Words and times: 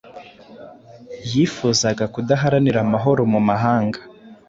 Yifuzaga 1.31 2.03
kudaharanira 2.13 2.77
amahoro 2.85 3.21
mu 3.33 3.39
mahanga 3.47 3.99